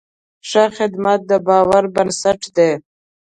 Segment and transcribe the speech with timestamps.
[0.49, 2.71] ښه خدمت د باور بنسټ دی.